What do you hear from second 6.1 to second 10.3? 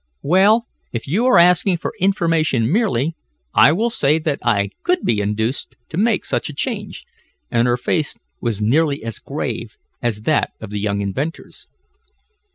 such a change," and her face was nearly as grave as